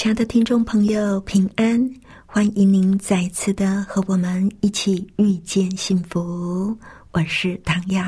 [0.00, 1.78] 亲爱的听众朋友，平安！
[2.24, 6.74] 欢迎您再次的和我们一起遇见幸福。
[7.10, 8.02] 我是唐瑶。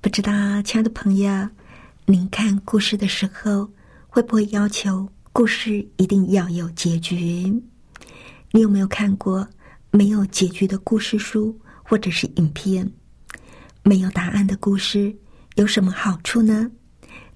[0.00, 0.30] 不知道，
[0.62, 1.48] 亲爱的朋友。
[2.06, 3.68] 您看故事的时候，
[4.06, 7.52] 会不会要求故事一定要有结局？
[8.52, 9.44] 你有没有看过
[9.90, 12.88] 没有结局的故事书或者是影片？
[13.82, 15.12] 没有答案的故事
[15.56, 16.70] 有什么好处呢？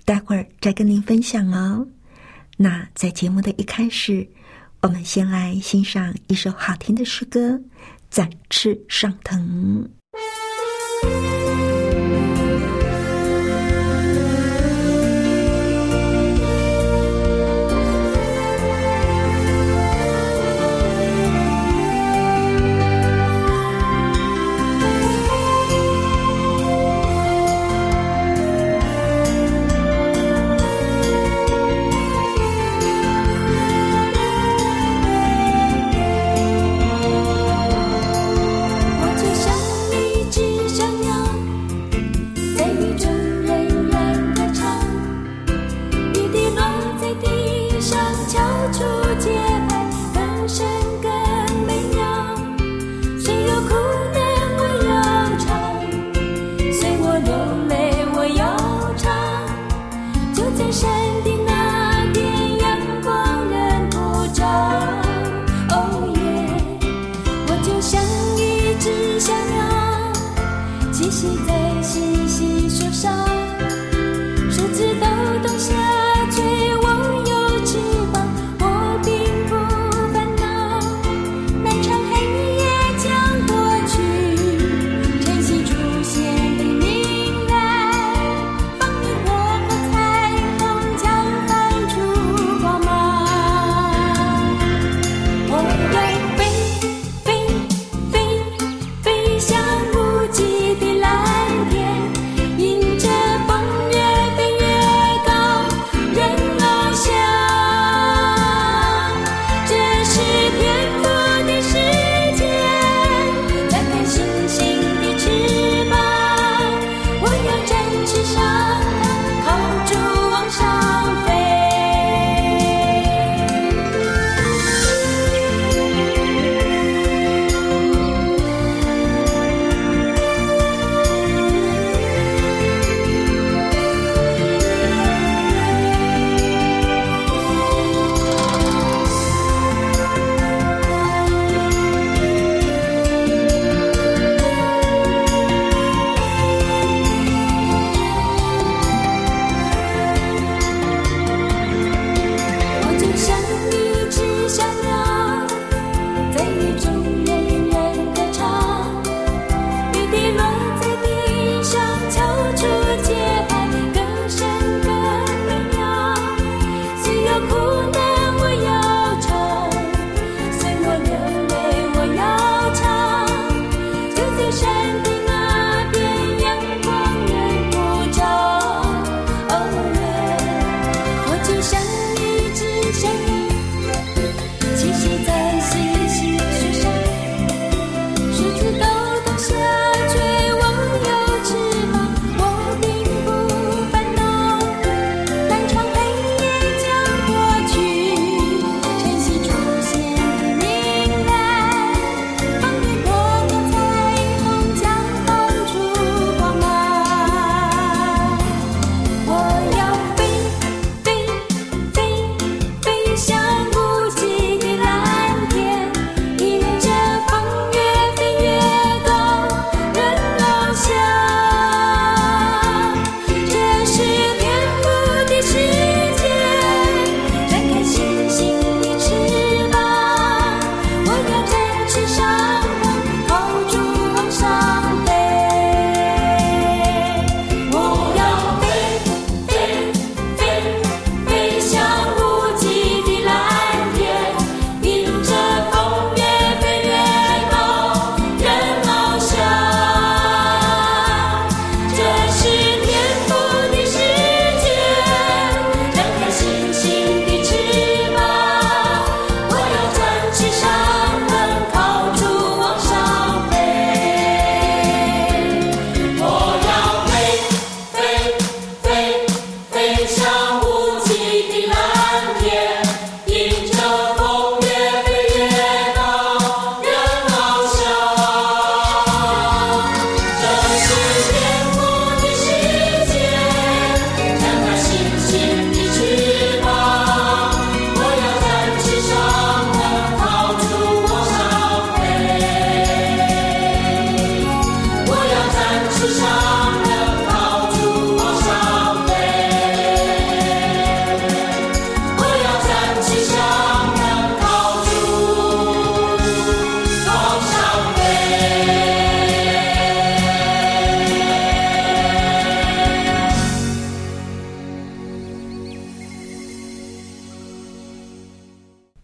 [0.05, 1.85] 待会儿再跟您分享哦。
[2.57, 4.27] 那在节目的一开始，
[4.81, 7.51] 我们先来欣赏一首好听的诗歌
[8.11, 9.87] 《展翅上腾》。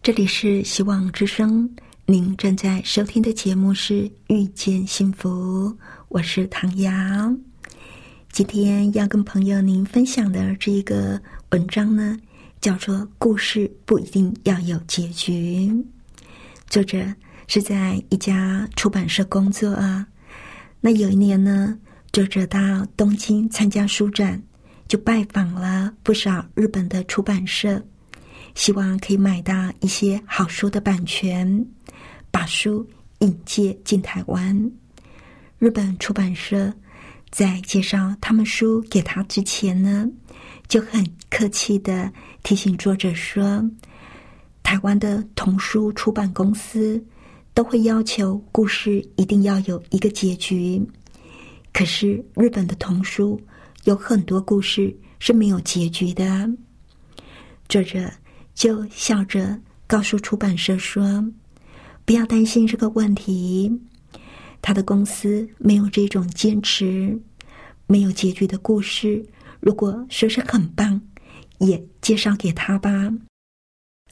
[0.03, 1.73] 这里是希望之声，
[2.07, 5.29] 您正在收听的节目是《遇见幸福》，
[6.09, 6.91] 我是唐瑶。
[8.29, 11.17] 今天要跟朋友您分享的这一个
[11.51, 12.17] 文章呢，
[12.59, 15.31] 叫做《故事不一定要有结局》。
[16.67, 17.01] 作者
[17.47, 20.05] 是在一家出版社工作啊。
[20.81, 21.79] 那有一年呢，
[22.11, 22.59] 作者到
[22.97, 24.43] 东京参加书展，
[24.85, 27.81] 就拜访了不少日本的出版社。
[28.55, 31.65] 希望可以买到一些好书的版权，
[32.29, 32.87] 把书
[33.19, 34.71] 引介进台湾。
[35.57, 36.71] 日本出版社
[37.31, 40.07] 在介绍他们书给他之前呢，
[40.67, 42.11] 就很客气的
[42.43, 43.63] 提醒作者说
[44.61, 47.03] ：“台湾的童书出版公司
[47.53, 50.81] 都会要求故事一定要有一个结局，
[51.71, 53.41] 可是日本的童书
[53.85, 56.47] 有很多故事是没有结局的。”
[57.67, 58.11] 作者。
[58.53, 61.23] 就笑着告诉出版社说
[62.05, 63.71] ：“不要担心这个问题，
[64.61, 67.19] 他的公司没有这种坚持，
[67.87, 69.25] 没有结局的故事。
[69.59, 71.01] 如果说是很棒，
[71.59, 72.89] 也介绍给他吧。”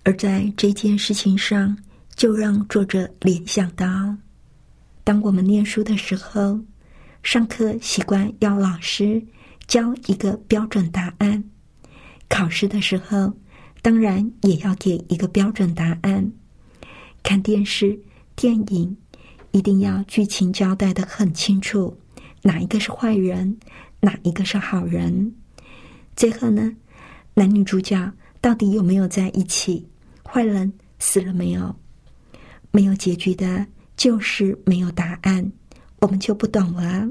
[0.03, 1.77] 而在这件事情上，
[2.15, 3.85] 就让作者联想到：
[5.03, 6.59] 当我们念书的时候，
[7.21, 9.23] 上课习惯要老师
[9.67, 11.43] 教一个标准答案，
[12.27, 13.31] 考试的时候。
[13.81, 16.31] 当然也要给一个标准答案。
[17.23, 17.99] 看电视、
[18.35, 18.95] 电影，
[19.51, 21.95] 一定要剧情交代的很清楚，
[22.41, 23.57] 哪一个是坏人，
[23.99, 25.33] 哪一个是好人。
[26.15, 26.71] 最后呢，
[27.33, 29.87] 男女主角到底有没有在一起？
[30.23, 31.75] 坏人死了没有？
[32.71, 33.65] 没有结局的，
[33.97, 35.51] 就是没有答案，
[35.99, 37.09] 我们就不懂了。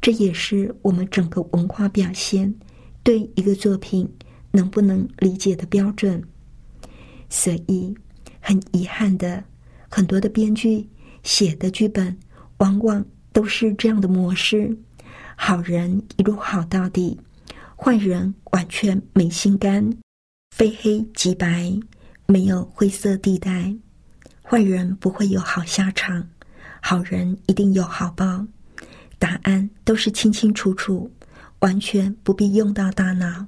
[0.00, 2.54] 这也是我们整个文化表现
[3.02, 4.08] 对一个作品。
[4.56, 6.22] 能不能理解的标准？
[7.28, 7.94] 所以
[8.40, 9.44] 很遗憾的，
[9.90, 10.88] 很多的编剧
[11.22, 12.16] 写的剧本
[12.58, 14.74] 往往都是这样的模式：
[15.36, 17.20] 好人一路好到底，
[17.76, 19.92] 坏人完全没心肝，
[20.56, 21.78] 非黑即白，
[22.26, 23.74] 没有灰色地带。
[24.42, 26.26] 坏人不会有好下场，
[26.80, 28.46] 好人一定有好报。
[29.18, 31.10] 答案都是清清楚楚，
[31.58, 33.46] 完全不必用到大脑。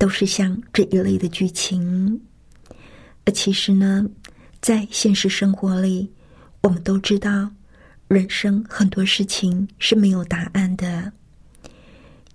[0.00, 2.18] 都是像这一类的剧情，
[3.26, 4.08] 而其实呢，
[4.62, 6.10] 在现实生活里，
[6.62, 7.50] 我们都知道，
[8.08, 11.12] 人生很多事情是没有答案的。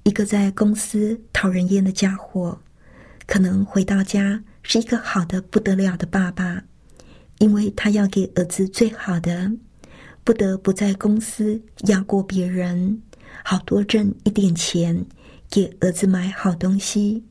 [0.03, 2.55] 一个在公司讨人厌的家伙，
[3.25, 6.62] 可能回到家是一个好的不得了的爸爸，
[7.39, 9.51] 因为他要给儿子最好的，
[10.24, 13.01] 不得不在公司压过别人，
[13.43, 15.03] 好多挣一点钱，
[15.50, 17.24] 给儿子买好东西。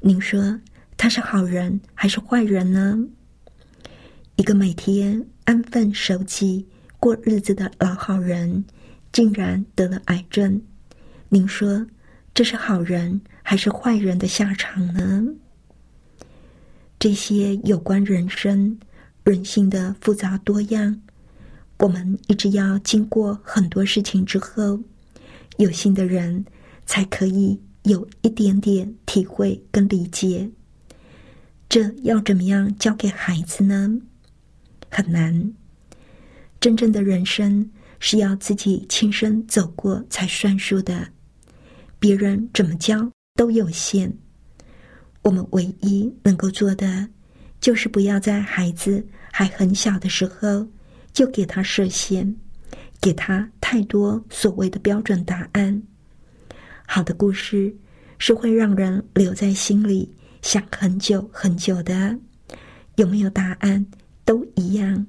[0.00, 0.58] 您说
[0.96, 2.96] 他是好人还是坏人呢？
[4.36, 6.64] 一个每天安分守己
[7.00, 8.64] 过日子的老好人，
[9.10, 10.60] 竟然得了癌症。
[11.28, 11.84] 您说
[12.32, 15.24] 这是好人还是坏人的下场呢？
[17.00, 18.78] 这些有关人生、
[19.24, 21.00] 人性的复杂多样，
[21.80, 24.80] 我们一直要经过很多事情之后，
[25.56, 26.44] 有心的人
[26.86, 27.60] 才可以。
[27.88, 30.50] 有一点点体会跟理解，
[31.70, 33.98] 这要怎么样教给孩子呢？
[34.90, 35.52] 很难。
[36.60, 41.08] 真正的人生是要自己亲身走过才算数的，
[41.98, 44.12] 别人怎么教都有限。
[45.22, 47.08] 我们唯一能够做的，
[47.58, 49.02] 就是不要在孩子
[49.32, 50.66] 还很小的时候
[51.14, 52.36] 就给他设限，
[53.00, 55.82] 给他太多所谓的标准答案。
[56.90, 57.72] 好的故事
[58.18, 62.18] 是会让人留在心里想很久很久的，
[62.96, 63.84] 有没有答案
[64.24, 65.06] 都一样。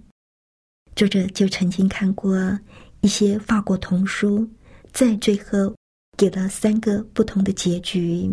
[0.94, 2.60] 作者就曾经看过
[3.00, 4.46] 一些法国童书，
[4.92, 5.74] 在最后
[6.18, 8.30] 给了三个不同的结局。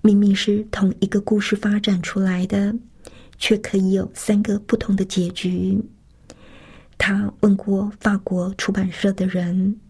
[0.00, 2.74] 明明是同一个故事发展出来的，
[3.38, 5.80] 却可以有三个不同的结局。
[6.98, 9.80] 他问过法国出版社的人，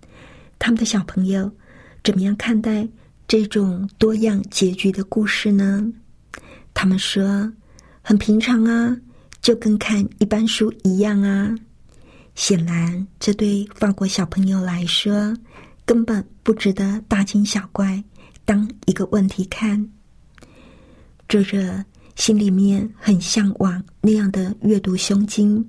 [0.59, 1.50] 他们的小朋友。
[2.07, 2.87] 怎么样看待
[3.27, 5.85] 这种多样结局的故事呢？
[6.73, 7.53] 他们说
[8.01, 8.97] 很平常啊，
[9.43, 11.53] 就跟看一般书一样啊。
[12.37, 15.37] 显然，这对法国小朋友来说
[15.85, 18.01] 根本不值得大惊小怪，
[18.45, 19.85] 当一个问题看。
[21.29, 21.85] 作者
[22.15, 25.61] 心里面很向往那样的阅读胸襟，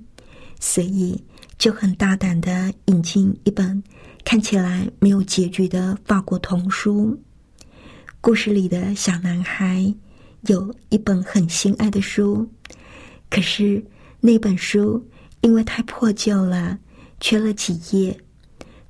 [0.60, 1.20] 所以
[1.58, 3.82] 就很大胆的引进一本。
[4.28, 7.18] 看起来没有结局的法国童书，
[8.20, 9.82] 故事里的小男孩
[10.42, 12.46] 有一本很心爱的书，
[13.30, 13.82] 可是
[14.20, 15.02] 那本书
[15.40, 16.78] 因为太破旧了，
[17.20, 18.14] 缺了几页。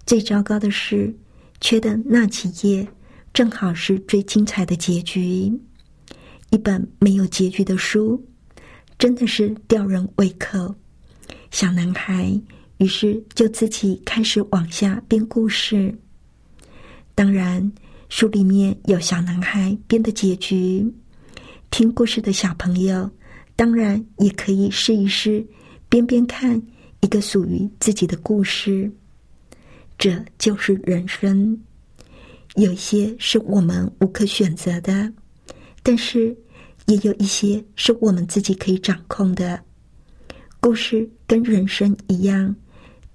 [0.05, 1.15] 最糟糕的是，
[1.61, 2.89] 缺的那几页
[3.33, 5.57] 正好是最精彩的结局。
[6.51, 8.21] 一本没有结局的书，
[8.99, 10.75] 真的是吊人胃口。
[11.53, 12.29] 小男孩
[12.79, 15.93] 于是就自己开始往下编故事。
[17.15, 17.71] 当然，
[18.09, 20.87] 书里面有小男孩编的结局。
[21.71, 23.11] 听故事的小朋友，
[23.55, 25.45] 当然也可以试一试
[25.89, 26.61] 编编看
[27.01, 28.91] 一个属于自己的故事。
[29.99, 31.61] 这就是人生，
[32.55, 35.13] 有些是我们无可选择的，
[35.83, 36.35] 但是
[36.87, 39.61] 也有一些是我们自己可以掌控的。
[40.61, 42.55] 故事跟人生一样，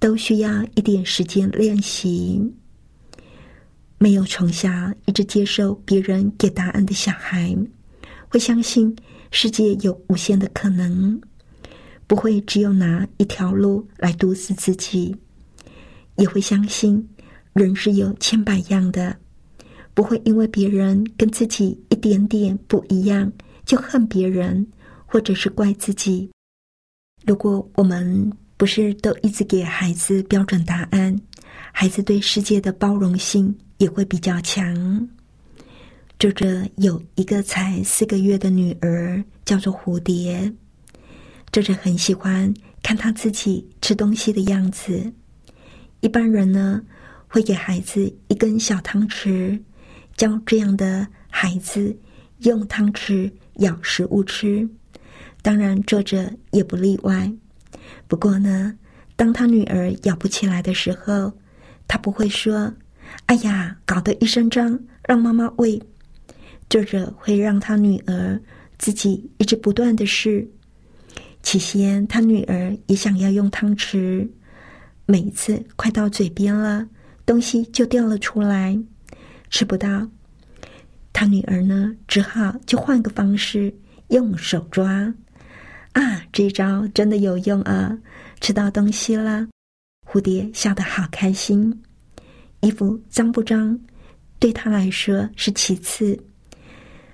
[0.04, 2.38] 都需要一点时间练习。
[3.96, 4.68] 没有从小
[5.06, 7.56] 一直接受别人给答案的小孩。
[8.28, 8.94] 会相信
[9.30, 11.18] 世界有无限的可能，
[12.06, 15.16] 不会只有拿一条路来毒死自己；
[16.16, 17.08] 也会相信
[17.54, 19.16] 人是有千百样的，
[19.94, 23.32] 不会因为别人跟自己一点点不一样
[23.64, 24.66] 就恨别人，
[25.06, 26.30] 或者是怪自己。
[27.24, 31.20] 如果我们不是都一直给孩子标准答案，
[31.72, 35.08] 孩子对世界的包容性也会比较强。
[36.18, 40.52] 作者有一个才四个月的女儿，叫做蝴蝶。
[41.52, 45.12] 作者很喜欢看她自己吃东西的样子。
[46.00, 46.80] 一般人呢，
[47.26, 49.60] 会给孩子一根小汤匙，
[50.16, 51.94] 教这样的孩子
[52.38, 54.68] 用汤匙舀食物吃。
[55.42, 57.30] 当然，作者也不例外。
[58.06, 58.74] 不过呢，
[59.16, 61.32] 当他女儿咬不起来的时候，
[61.86, 62.72] 他不会说
[63.26, 65.80] ：“哎呀，搞得一身脏，让妈妈喂。”
[66.70, 68.40] 作者会让他女儿
[68.78, 70.48] 自己一直不断的试。
[71.42, 74.26] 起先，他女儿也想要用汤匙，
[75.06, 76.88] 每一次快到嘴边了，
[77.26, 78.78] 东西就掉了出来，
[79.50, 80.08] 吃不到。
[81.12, 83.72] 他女儿呢，只好就换个方式，
[84.08, 85.14] 用手抓。
[85.94, 87.98] 啊，这招真的有用啊！
[88.40, 89.48] 吃到东西了，
[90.06, 91.82] 蝴蝶笑得好开心。
[92.60, 93.78] 衣服脏不脏，
[94.38, 96.18] 对他来说是其次。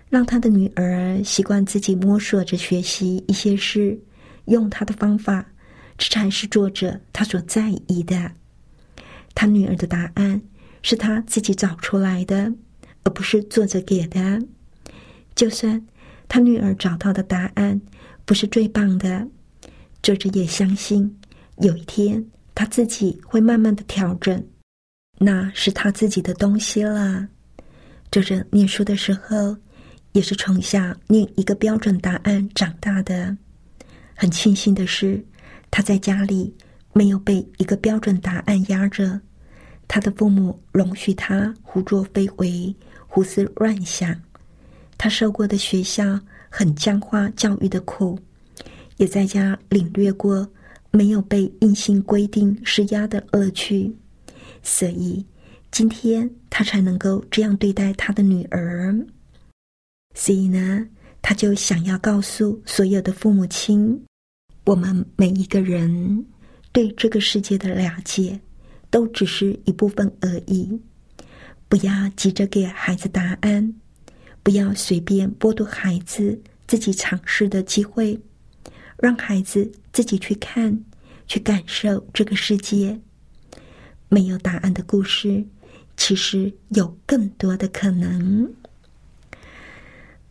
[0.09, 3.97] 让他的女儿习惯自己摸索着学习一些事，
[4.47, 5.47] 用他的方法，
[5.97, 8.33] 这才是作者他所在意的。
[9.35, 10.41] 他女儿的答案
[10.83, 12.53] 是他自己找出来的，
[13.05, 14.43] 而不是作者给的。
[15.37, 15.87] 就算
[16.29, 17.81] 他女儿找到的答案
[18.25, 19.27] 不是最棒的，
[20.03, 21.19] 作者也相信
[21.59, 22.25] 有一天
[22.55, 24.43] 他自己会慢慢的调整，
[25.19, 27.27] 那是他自己的东西了。
[28.11, 29.57] 作者念书的时候。
[30.13, 33.37] 也是从小念一个标准答案长大的，
[34.17, 35.25] 很庆幸的是，
[35.71, 36.53] 他在家里
[36.93, 39.21] 没有被一个标准答案压着，
[39.87, 42.75] 他的父母容许他胡作非为、
[43.07, 44.13] 胡思乱想。
[44.99, 46.19] 他受过的学校
[46.51, 48.19] 很僵化教育的苦，
[48.97, 50.47] 也在家领略过
[50.91, 53.95] 没有被硬性规定施压的乐趣，
[54.63, 55.25] 所以
[55.71, 58.95] 今天他才能够这样对待他的女儿。
[60.15, 60.85] 所以呢，
[61.23, 64.05] 他就想要告诉所有的父母亲：，
[64.65, 66.27] 我们每一个人
[66.73, 68.41] 对这个世界的了解，
[68.91, 70.81] 都只是一部分而已。
[71.69, 73.73] 不要急着给孩子答案，
[74.43, 78.19] 不要随便剥夺孩子自己尝试的机会，
[78.99, 80.85] 让孩子自己去看、
[81.27, 82.99] 去感受这个世界。
[84.09, 85.45] 没有答案的故事，
[85.97, 88.53] 其实有更多的可能。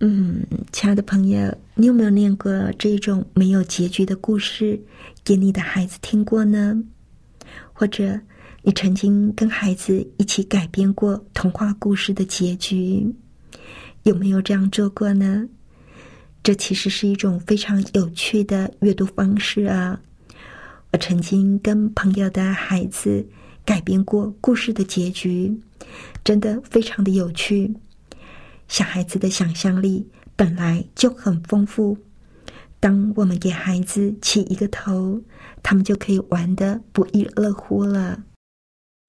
[0.02, 4.80] 嗯，亲爱的朋友，你有没有念过这种没有结局的故事
[5.24, 6.82] 给你的孩子听过呢？
[7.74, 8.20] 或者，
[8.64, 13.14] 你曾经跟孩子一起改编过童话故事的结局，
[14.10, 15.48] 有没有这样做过呢？
[16.42, 20.02] 这其实是一种非常有趣的阅读方式啊！
[20.92, 23.24] 我曾经跟朋友的孩子
[23.64, 25.56] 改编过故事的结局，
[26.24, 27.72] 真的非常的有趣。
[28.68, 31.96] 小孩子的想象力本来就很丰富，
[32.80, 35.22] 当我们给孩子起一个头，
[35.62, 38.24] 他们就可以玩的不亦乐乎了。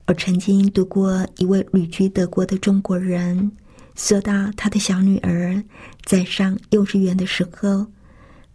[0.08, 3.50] 我曾经读过一位旅居德国的中国人，
[4.02, 5.62] 说到他的小女儿
[6.06, 7.86] 在上幼稚园的时候，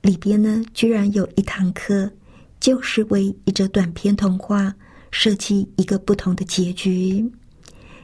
[0.01, 2.11] 里边呢居然有一堂课，
[2.59, 4.73] 就是为一则短篇童话
[5.11, 7.31] 设计一个不同的结局。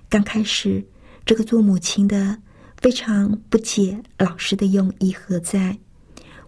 [0.07, 0.85] 刚开始，
[1.25, 2.37] 这个做母亲的。
[2.77, 5.77] 非常不解老师的用意何在？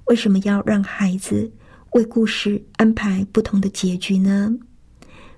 [0.05, 1.51] 为什么要让孩子
[1.91, 4.51] 为故事安排不同的结局呢？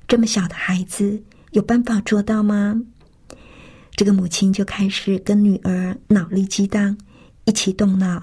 [0.08, 1.22] 这么小的孩子
[1.52, 2.82] 有办法做到吗？
[3.96, 6.98] 这个母亲就开始跟女儿脑力激荡，
[7.46, 8.22] 一起动脑，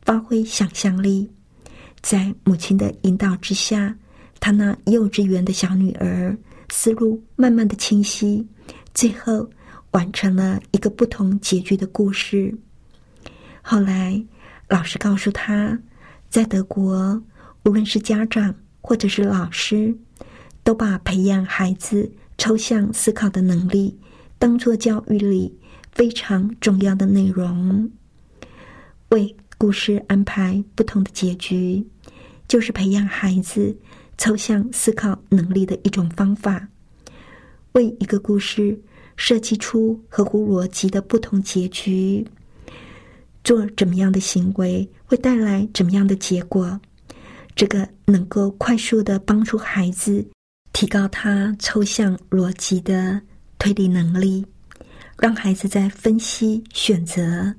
[0.00, 1.30] 发挥想象力。
[2.00, 3.94] 在母亲的引导之下，
[4.40, 6.34] 她那幼稚园的小女儿
[6.70, 8.46] 思路慢慢的清晰，
[8.94, 9.48] 最后
[9.90, 12.56] 完成了一个不同结局的故事。
[13.60, 14.24] 后来，
[14.68, 15.78] 老师告诉她，
[16.30, 17.22] 在德国，
[17.64, 19.94] 无论是家长或者是老师，
[20.64, 23.94] 都把培养孩子抽象思考的能力
[24.40, 25.56] 当做教育里
[25.92, 27.88] 非常重要的内容，
[29.10, 29.36] 为。
[29.58, 31.86] 故事安排不同的结局，
[32.48, 33.76] 就是培养孩子
[34.16, 36.66] 抽象思考能力的一种方法。
[37.72, 38.80] 为一个故事
[39.16, 42.26] 设计出合乎逻辑的不同结局，
[43.44, 46.80] 做怎么样的行为会带来怎么样的结果，
[47.54, 50.26] 这个能够快速的帮助孩子
[50.72, 53.20] 提高他抽象逻辑的
[53.60, 54.44] 推理能力，
[55.18, 57.54] 让孩子在分析选择。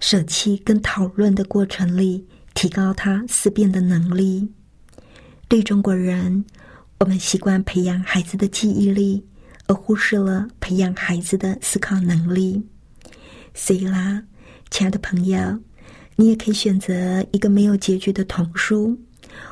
[0.00, 4.48] 舍弃跟讨论的过程里，提高他思辨的能力。
[5.46, 6.42] 对中国人，
[7.00, 9.22] 我们习惯培养孩子的记忆力，
[9.66, 12.66] 而忽视了培养孩子的思考能力。
[13.52, 14.22] 所以啦，
[14.70, 15.60] 亲爱的朋友，
[16.16, 18.98] 你也可以选择一个没有结局的童书，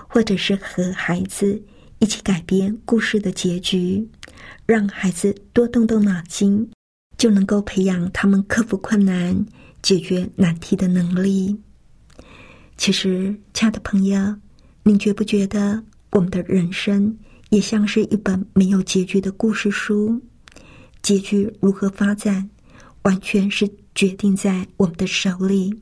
[0.08, 1.62] 或者是和孩子
[1.98, 4.08] 一起改编故事的结局，
[4.68, 6.70] 让孩子多动动脑筋，
[7.16, 9.46] 就能够培养他们克服困难。
[9.80, 11.56] 解决难题的能力。
[12.76, 14.36] 其实，亲爱的朋友，
[14.82, 17.16] 您觉不觉得我们的人生
[17.50, 20.20] 也像是一本没有结局的故事书？
[21.00, 22.50] 结局如何发展，
[23.02, 25.72] 完全是决定在我们的手里。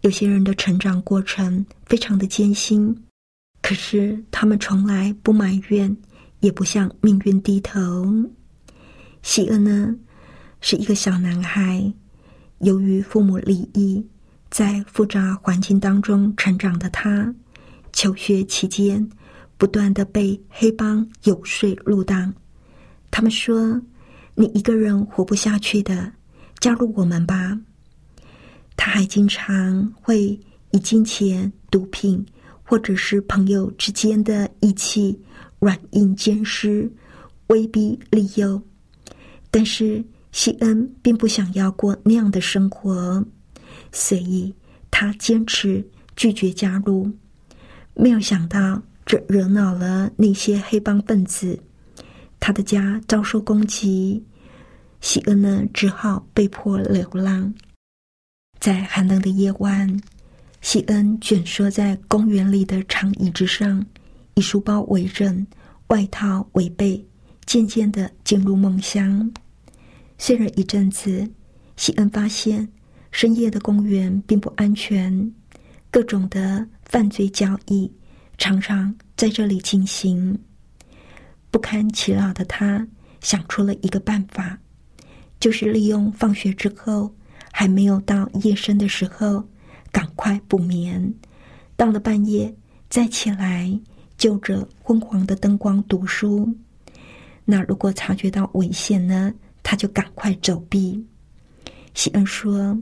[0.00, 3.04] 有些人的成长过程非常的艰辛，
[3.60, 5.94] 可是他们从来不埋怨，
[6.40, 8.06] 也不向命运低头。
[9.22, 9.94] 喜恩呢，
[10.60, 11.92] 是一个小男孩。
[12.58, 14.04] 由于父母离异，
[14.50, 17.32] 在复杂环境当中成长的他，
[17.92, 19.08] 求学期间
[19.56, 22.34] 不断的被黑帮游说入党。
[23.10, 23.80] 他们说
[24.34, 26.12] ：“你一个人活不下去的，
[26.58, 27.58] 加入我们吧。”
[28.76, 30.38] 他还经常会
[30.70, 32.24] 以金钱、毒品
[32.68, 35.18] 或者是朋友之间的义气
[35.58, 36.92] 软硬兼施，
[37.46, 38.60] 威逼利诱。
[39.50, 40.04] 但是。
[40.30, 43.24] 西恩并不想要过那样的生活，
[43.90, 44.54] 所以
[44.90, 45.84] 他坚持
[46.16, 47.10] 拒绝加入。
[47.94, 51.58] 没有想到，这惹恼了那些黑帮分子，
[52.38, 54.22] 他的家遭受攻击。
[55.00, 57.52] 西恩呢，只好被迫流浪。
[58.60, 60.00] 在寒冷的夜晚，
[60.60, 63.84] 西恩蜷缩在公园里的长椅子上，
[64.34, 65.46] 以书包为枕，
[65.88, 67.02] 外套为被，
[67.46, 69.30] 渐渐的进入梦乡。
[70.18, 71.26] 睡了一阵子，
[71.76, 72.68] 西恩发现
[73.12, 75.32] 深夜的公园并不安全，
[75.90, 77.90] 各种的犯罪交易
[78.36, 80.36] 常常在这里进行。
[81.50, 82.86] 不堪其扰的他
[83.20, 84.58] 想出了一个办法，
[85.38, 87.14] 就是利用放学之后
[87.52, 89.48] 还没有到夜深的时候，
[89.90, 91.14] 赶快补眠，
[91.76, 92.54] 到了半夜
[92.88, 93.78] 再起来，
[94.16, 96.48] 就着昏黄的灯光读书。
[97.44, 99.32] 那如果察觉到危险呢？
[99.62, 101.06] 他就赶快走避。
[101.92, 102.74] 西恩说：“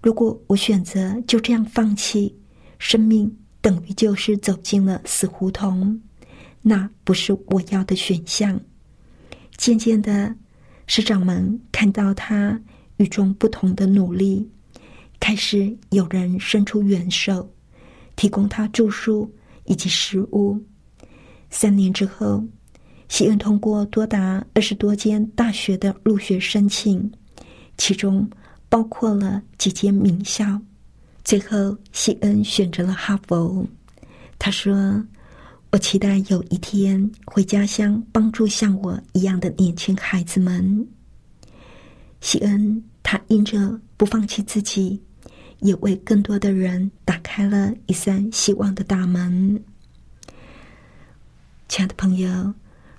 [0.00, 2.32] 如果我选择就这样放弃，
[2.78, 6.00] 生命等于就是走进了死胡同，
[6.60, 8.60] 那不是我要的选项。”
[9.58, 10.32] 渐渐的，
[10.86, 12.60] 师长们看到他
[12.98, 14.48] 与众不同的努力，
[15.22, 17.48] 开始有人伸出援手，
[18.16, 19.32] 提供他住宿
[19.66, 20.60] 以及食物。
[21.48, 22.44] 三年之后。
[23.08, 27.12] 西恩通过多达二十多间大学的入学申请，
[27.76, 28.26] 其中
[28.70, 30.58] 包括了几间名校。
[31.22, 33.66] 最后，西恩选择了哈佛。
[34.38, 35.04] 他说
[35.70, 40.88] ：“我期待有一天回家乡，帮助像我一样的年轻孩子们。”
[42.22, 44.98] 西恩他因着不放弃自己，
[45.62, 49.58] 也为更多的人打开了一扇希望的大门。
[51.68, 52.54] 亲爱的朋友。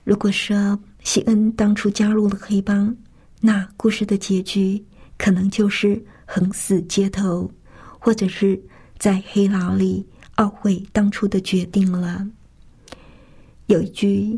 [0.05, 2.93] 如果说西恩当初加入了黑帮，
[3.39, 4.83] 那故事的结局
[5.17, 7.49] 可能就是横死街头，
[7.99, 8.61] 或者是
[8.97, 12.27] 在黑牢里懊悔当初的决定了。
[13.67, 14.37] 有一句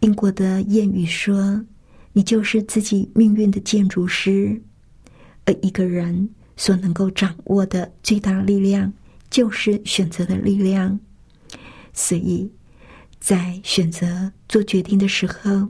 [0.00, 1.64] 英国的谚语说
[2.12, 4.60] ：“你就是自己命运的建筑师。”
[5.46, 6.28] 而一个人
[6.58, 8.92] 所能够掌握的最大力量，
[9.30, 10.98] 就是选择的力量。
[11.94, 12.50] 所以，
[13.18, 15.68] 在选择做决定的时候，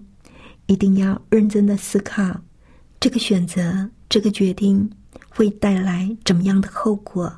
[0.66, 2.42] 一定要认真的思考，
[2.98, 4.90] 这个选择、这个决定
[5.28, 7.32] 会带来怎么样的后果，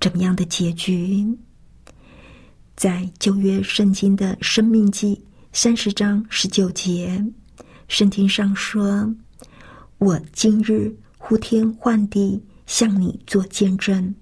[0.00, 1.24] 怎么样的结局。
[2.74, 7.24] 在旧约圣经的生命记三十章十九节，
[7.88, 9.14] 圣经上说
[9.98, 14.14] ：“我今日呼天唤地向你做见证，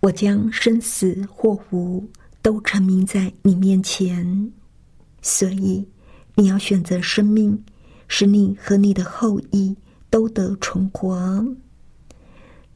[0.00, 2.08] 我将生死祸福。”
[2.42, 4.52] 都沉迷在你面前，
[5.20, 5.88] 所以
[6.34, 7.64] 你要选择生命，
[8.08, 9.76] 使你和你的后裔
[10.10, 11.46] 都得存活。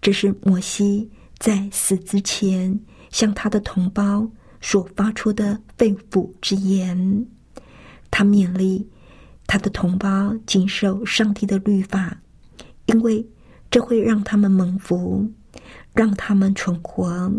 [0.00, 7.26] 这是摩西在死之前向他的同胞所发出的肺腑之言。
[8.08, 8.88] 他勉励
[9.48, 12.16] 他的同胞谨守上帝的律法，
[12.84, 13.26] 因为
[13.70, 15.30] 这会让他们蒙福，
[15.92, 17.32] 让他们存活。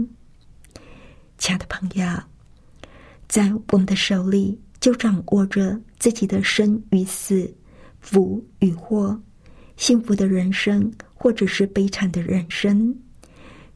[1.37, 2.05] 亲爱的朋友，
[3.27, 7.53] 在我们的手里就掌握着自己的生与死、
[7.99, 9.19] 福与祸、
[9.75, 12.95] 幸福的人生或者是悲惨的人生。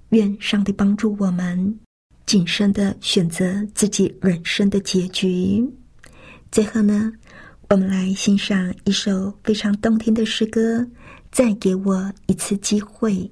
[0.10, 1.80] 愿上帝帮助我们
[2.26, 5.66] 谨慎的选择自己人生的结局。
[6.52, 7.12] 最后呢，
[7.70, 10.86] 我们来欣赏一首非常动听的诗歌，
[11.32, 13.32] 再给我一次机会。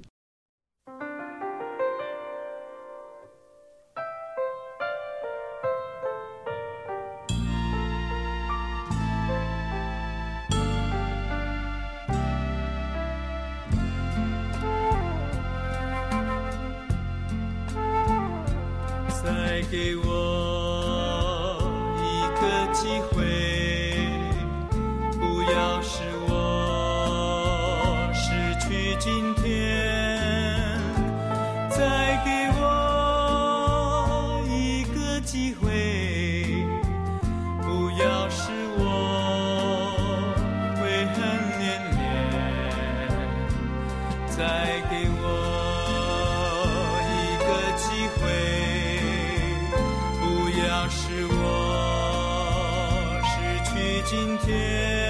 [54.10, 55.09] 今天，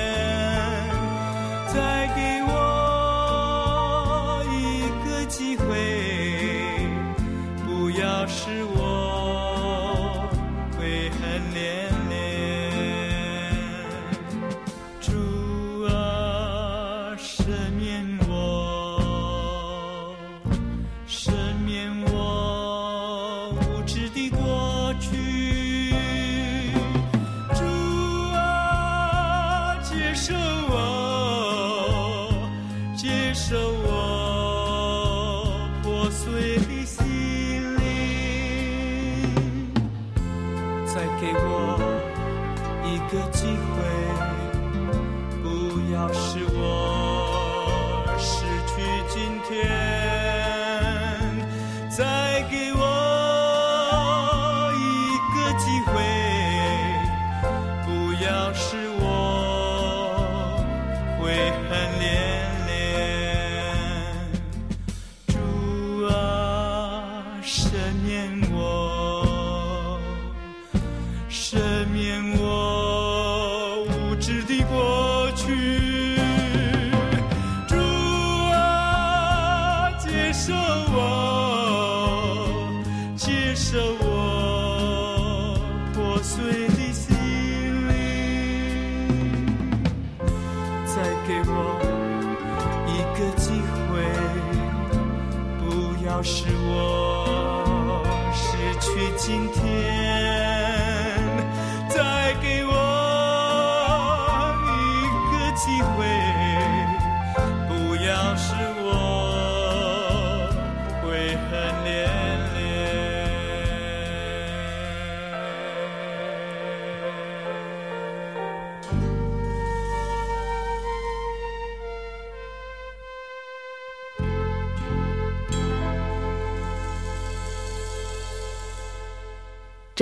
[36.00, 37.06] 破碎的心
[37.76, 37.84] 灵，
[40.86, 41.44] 再给我
[42.86, 43.76] 一个机会，
[96.20, 98.04] 要使我
[98.34, 100.39] 失去今天。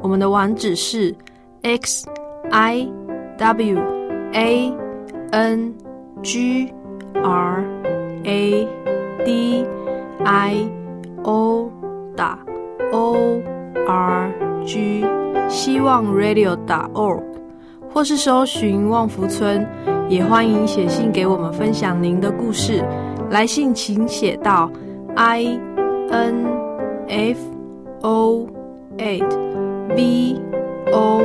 [0.00, 1.14] 我们的网址是
[1.62, 2.06] x
[2.50, 2.88] i
[3.36, 3.78] w
[4.32, 4.72] a
[5.30, 5.74] n
[6.22, 6.72] g
[7.14, 7.64] r
[8.24, 8.68] a
[9.24, 9.66] d
[10.24, 10.70] i
[11.24, 11.70] o
[12.16, 12.38] 打
[12.92, 13.40] o
[13.86, 14.32] r
[14.64, 15.04] g
[15.48, 17.22] 希望 radio 打 org，
[17.92, 19.66] 或是搜寻旺福村，
[20.08, 22.84] 也欢迎写信给我们分享您的故事。
[23.30, 24.70] 来信请写到
[25.16, 25.58] i
[26.10, 26.46] n
[27.08, 27.38] f
[28.02, 28.46] o
[28.98, 29.47] eight
[29.96, 30.40] v
[30.92, 31.22] o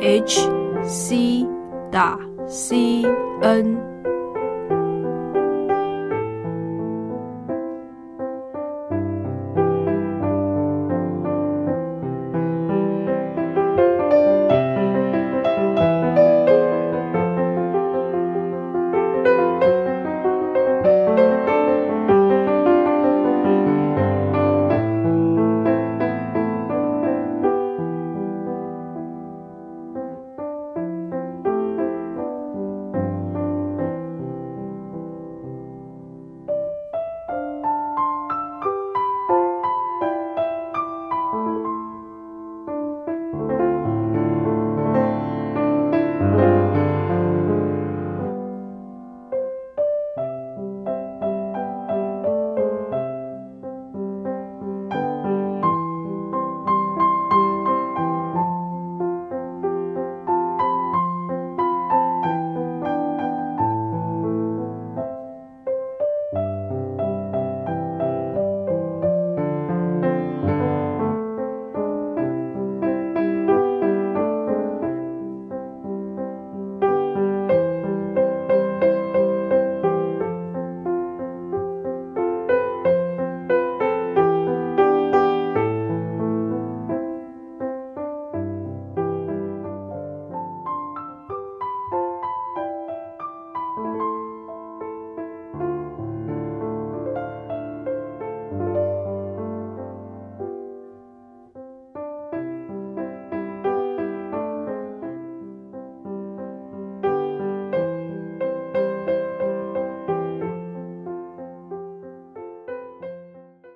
[0.00, 0.48] h
[0.84, 1.46] c
[1.90, 3.02] 打 c
[3.42, 3.95] n。